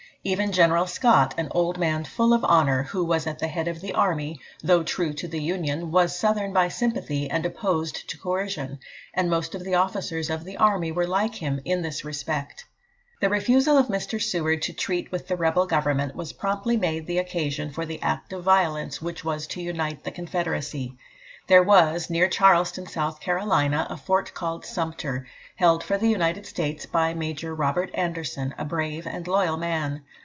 Even 0.23 0.51
General 0.51 0.85
Scott, 0.85 1.33
an 1.39 1.47
old 1.49 1.79
man 1.79 2.03
full 2.03 2.31
of 2.31 2.45
honour, 2.45 2.83
who 2.83 3.03
was 3.03 3.25
at 3.25 3.39
the 3.39 3.47
head 3.47 3.67
of 3.67 3.81
the 3.81 3.93
army, 3.93 4.39
though 4.61 4.83
true 4.83 5.13
to 5.13 5.27
the 5.27 5.41
Union, 5.41 5.89
was 5.89 6.15
Southern 6.15 6.53
by 6.53 6.67
sympathy 6.67 7.27
and 7.27 7.43
opposed 7.43 8.07
to 8.07 8.19
coercion, 8.19 8.77
and 9.15 9.31
most 9.31 9.55
of 9.55 9.63
the 9.63 9.73
officers 9.73 10.29
of 10.29 10.43
the 10.43 10.57
army 10.57 10.91
were 10.91 11.07
like 11.07 11.33
him 11.33 11.59
in 11.65 11.81
this 11.81 12.05
respect. 12.05 12.63
The 13.19 13.29
refusal 13.29 13.79
of 13.79 13.87
Mr. 13.87 14.21
Seward 14.21 14.61
to 14.61 14.73
treat 14.73 15.11
with 15.11 15.27
the 15.27 15.35
rebel 15.35 15.65
government 15.65 16.15
was 16.15 16.33
promptly 16.33 16.77
made 16.77 17.07
the 17.07 17.17
occasion 17.17 17.71
for 17.71 17.87
the 17.87 17.99
act 18.03 18.31
of 18.31 18.43
violence 18.43 19.01
which 19.01 19.25
was 19.25 19.47
to 19.47 19.61
unite 19.63 20.03
the 20.03 20.11
Confederacy. 20.11 20.95
There 21.47 21.63
was, 21.63 22.09
near 22.09 22.29
Charleston, 22.29 22.85
South 22.85 23.19
Carolina, 23.19 23.87
a 23.89 23.97
fort 23.97 24.33
called 24.35 24.63
Sumter, 24.63 25.27
held 25.55 25.83
for 25.83 25.97
the 25.97 26.07
United 26.07 26.45
States 26.45 26.85
by 26.85 27.13
Major 27.13 27.53
Robert 27.53 27.89
Anderson, 27.93 28.53
a 28.57 28.63
brave 28.63 29.05
and 29.05 29.27
loyal 29.27 29.57
man. 29.57 30.01